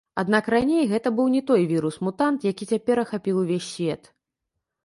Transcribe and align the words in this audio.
Аднак 0.19 0.45
раней 0.53 0.87
гэта 0.93 1.11
быў 1.19 1.27
не 1.35 1.41
той 1.51 1.61
вірус-мутант, 1.73 2.49
які 2.55 2.69
цяпер 2.73 3.03
ахапіў 3.05 3.35
увесь 3.43 3.71
свет. 3.75 4.13